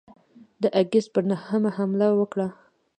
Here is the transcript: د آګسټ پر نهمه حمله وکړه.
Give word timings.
د 0.61 0.63
آګسټ 0.81 1.07
پر 1.13 1.23
نهمه 1.31 1.69
حمله 1.77 2.07
وکړه. 2.19 2.47